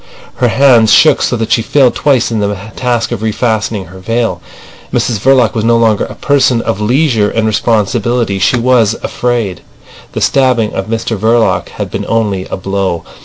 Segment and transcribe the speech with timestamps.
[0.37, 4.41] Her hands shook so that she failed twice in the task of refastening her veil.
[4.91, 8.39] Mrs Verloc was no longer a person of leisure and responsibility.
[8.39, 9.61] She was afraid.
[10.13, 13.03] The stabbing of Mr Verloc had been only a blow.